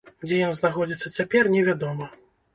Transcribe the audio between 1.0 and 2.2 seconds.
цяпер, невядома.